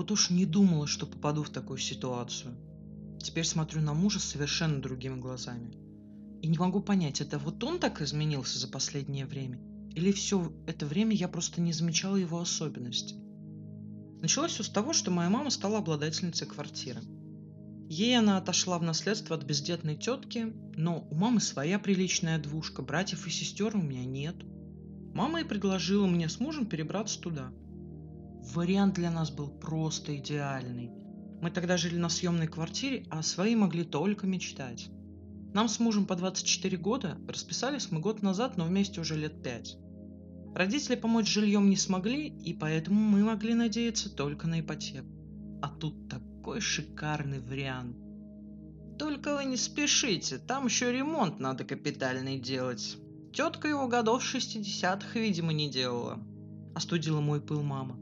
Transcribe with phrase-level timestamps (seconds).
[0.00, 2.54] Вот уж не думала, что попаду в такую ситуацию.
[3.22, 5.74] Теперь смотрю на мужа совершенно другими глазами.
[6.40, 9.60] И не могу понять, это вот он так изменился за последнее время?
[9.94, 13.16] Или все это время я просто не замечала его особенностей?
[14.22, 17.02] Началось все с того, что моя мама стала обладательницей квартиры.
[17.90, 23.26] Ей она отошла в наследство от бездетной тетки, но у мамы своя приличная двушка, братьев
[23.26, 24.36] и сестер у меня нет.
[25.12, 27.52] Мама и предложила мне с мужем перебраться туда.
[28.54, 30.90] Вариант для нас был просто идеальный.
[31.40, 34.90] Мы тогда жили на съемной квартире, а о своей могли только мечтать.
[35.52, 39.76] Нам с мужем по 24 года, расписались мы год назад, но вместе уже лет пять.
[40.54, 45.08] Родители помочь жильем не смогли, и поэтому мы могли надеяться только на ипотеку.
[45.62, 47.96] А тут такой шикарный вариант.
[48.98, 52.96] Только вы не спешите, там еще ремонт надо капитальный делать.
[53.32, 56.18] Тетка его годов 60-х, видимо, не делала.
[56.74, 57.96] Остудила мой пыл мама.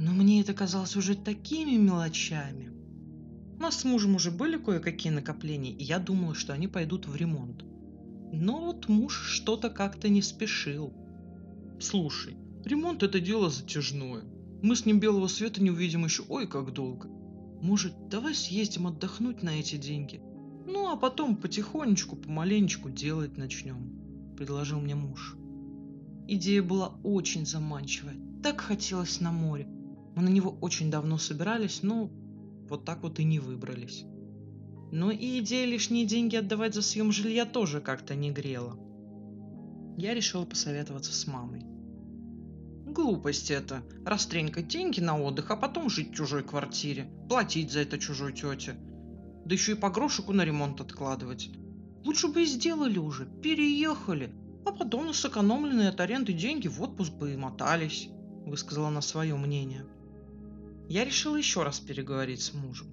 [0.00, 2.72] Но мне это казалось уже такими мелочами.
[3.58, 7.14] У нас с мужем уже были кое-какие накопления, и я думала, что они пойдут в
[7.14, 7.66] ремонт.
[8.32, 10.94] Но вот муж что-то как-то не спешил.
[11.78, 14.22] Слушай, ремонт это дело затяжное.
[14.62, 17.08] Мы с ним белого света не увидим еще ой как долго.
[17.60, 20.22] Может, давай съездим отдохнуть на эти деньги?
[20.66, 25.36] Ну, а потом потихонечку, помаленечку делать начнем, предложил мне муж.
[26.26, 28.16] Идея была очень заманчивая.
[28.42, 29.68] Так хотелось на море.
[30.14, 32.10] Мы на него очень давно собирались, но
[32.68, 34.04] вот так вот и не выбрались.
[34.92, 38.76] Но и идея лишние деньги отдавать за съем жилья тоже как-то не грела.
[39.96, 41.64] Я решила посоветоваться с мамой.
[42.86, 43.82] Глупость это.
[44.04, 47.08] Растренькать деньги на отдых, а потом жить в чужой квартире.
[47.28, 48.74] Платить за это чужой тете.
[49.44, 51.50] Да еще и по грошику на ремонт откладывать.
[52.04, 53.26] Лучше бы и сделали уже.
[53.26, 54.32] Переехали.
[54.66, 58.08] А потом на сэкономленные от аренды деньги в отпуск бы и мотались.
[58.44, 59.84] Высказала она свое мнение.
[60.90, 62.88] Я решила еще раз переговорить с мужем.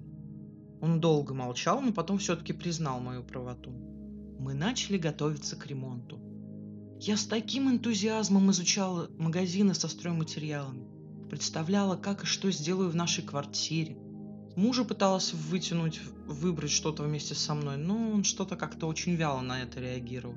[0.80, 3.72] Он долго молчал, но потом все-таки признал мою правоту.
[4.38, 6.20] Мы начали готовиться к ремонту.
[7.00, 10.86] Я с таким энтузиазмом изучала магазины со стройматериалами.
[11.28, 13.96] Представляла, как и что сделаю в нашей квартире.
[14.54, 19.62] Мужа пыталась вытянуть, выбрать что-то вместе со мной, но он что-то как-то очень вяло на
[19.62, 20.36] это реагировал.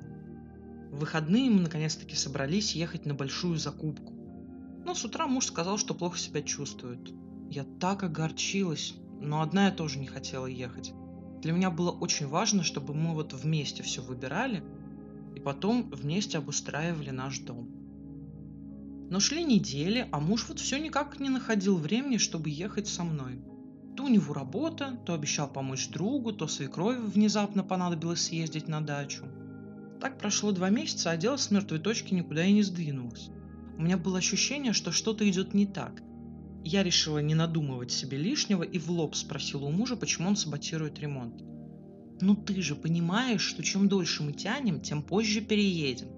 [0.90, 4.14] В выходные мы наконец-таки собрались ехать на большую закупку.
[4.84, 7.12] Но с утра муж сказал, что плохо себя чувствует.
[7.54, 10.94] Я так огорчилась, но одна я тоже не хотела ехать.
[11.42, 14.64] Для меня было очень важно, чтобы мы вот вместе все выбирали,
[15.36, 17.68] и потом вместе обустраивали наш дом.
[19.10, 23.38] Но шли недели, а муж вот все никак не находил времени, чтобы ехать со мной.
[23.98, 29.26] То у него работа, то обещал помочь другу, то свекрови внезапно понадобилось съездить на дачу.
[30.00, 33.28] Так прошло два месяца, а дело с мертвой точки никуда и не сдвинулось.
[33.76, 36.02] У меня было ощущение, что что-то идет не так–
[36.64, 40.98] я решила не надумывать себе лишнего и в лоб спросила у мужа, почему он саботирует
[40.98, 41.42] ремонт.
[42.20, 46.08] «Ну ты же понимаешь, что чем дольше мы тянем, тем позже переедем.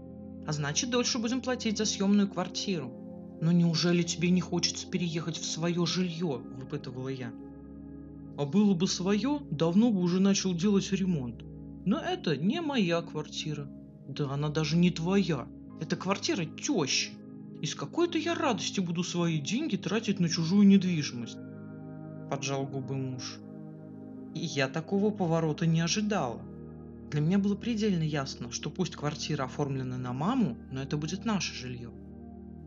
[0.47, 3.39] А значит, дольше будем платить за съемную квартиру.
[3.41, 7.33] Но неужели тебе не хочется переехать в свое жилье?»– выпытывала я.
[8.37, 11.43] «А было бы свое, давно бы уже начал делать ремонт.
[11.87, 13.67] Но это не моя квартира.
[14.09, 15.47] Да она даже не твоя.
[15.81, 17.13] Это квартира тещи.
[17.65, 21.39] И с какой-то я радости буду свои деньги тратить на чужую недвижимость.
[22.31, 23.39] Поджал губы муж.
[24.35, 26.43] И я такого поворота не ожидала.
[27.11, 31.55] Для меня было предельно ясно, что пусть квартира оформлена на маму, но это будет наше
[31.55, 31.89] жилье.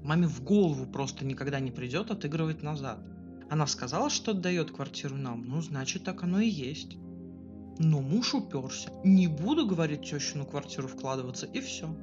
[0.03, 2.97] Маме в голову просто никогда не придет отыгрывать назад.
[3.51, 6.97] Она сказала, что отдает квартиру нам, ну значит так оно и есть.
[7.77, 8.89] Но муж уперся.
[9.03, 11.95] Не буду, говорит тещину квартиру вкладываться, и все.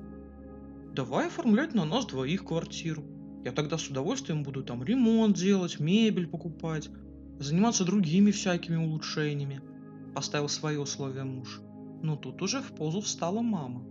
[0.95, 3.03] Давай оформлять на нас двоих квартиру.
[3.45, 6.89] Я тогда с удовольствием буду там ремонт делать, мебель покупать,
[7.41, 9.61] заниматься другими всякими улучшениями.
[10.15, 11.61] Поставил свои условия муж.
[12.01, 13.83] Но тут уже в позу встала мама.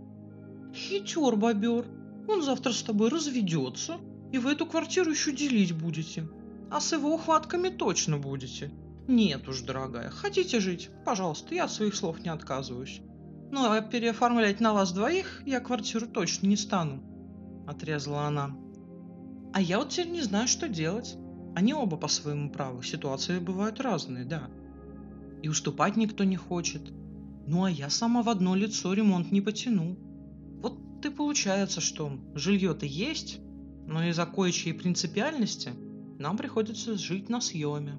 [0.74, 1.84] Хитер бобер.
[2.26, 3.98] Он завтра с тобой разведется,
[4.32, 6.26] и вы эту квартиру еще делить будете.
[6.70, 8.72] А с его ухватками точно будете.
[9.06, 10.88] Нет уж, дорогая, хотите жить?
[11.04, 13.02] Пожалуйста, я от своих слов не отказываюсь.
[13.50, 17.02] Ну, а переоформлять на вас двоих я квартиру точно не стану,
[17.66, 18.56] отрезала она.
[19.52, 21.16] А я вот теперь не знаю, что делать.
[21.54, 24.50] Они оба по своему праву, ситуации бывают разные, да.
[25.42, 26.92] И уступать никто не хочет.
[27.46, 29.96] Ну а я сама в одно лицо ремонт не потяну.
[30.60, 33.38] Вот и получается, что жилье-то есть,
[33.86, 35.70] но из-за кое-чьей принципиальности
[36.18, 37.98] нам приходится жить на съеме.